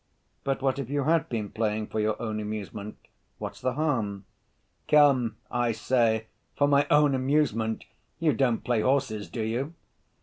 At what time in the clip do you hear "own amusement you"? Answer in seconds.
6.89-8.33